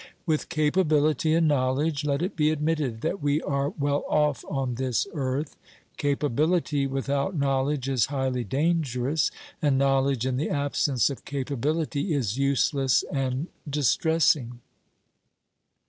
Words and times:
With 0.25 0.49
capability 0.49 1.35
and 1.35 1.47
knowledge, 1.47 2.03
let 2.05 2.23
it 2.23 2.35
be 2.35 2.49
admitted 2.49 3.01
that 3.01 3.21
we 3.21 3.39
are 3.43 3.69
well 3.69 4.03
off 4.09 4.43
on 4.49 4.73
this 4.73 5.05
earth. 5.13 5.55
Capability 5.95 6.87
without 6.87 7.37
knowledge 7.37 7.87
is 7.87 8.07
highly 8.07 8.43
dangerous, 8.43 9.29
and 9.61 9.77
knowledge 9.77 10.25
in 10.25 10.37
the 10.37 10.49
absence 10.49 11.11
of 11.11 11.23
capa 11.23 11.55
bility 11.55 12.15
is 12.17 12.35
useless 12.35 13.03
and 13.11 13.45
distressing. 13.69 14.61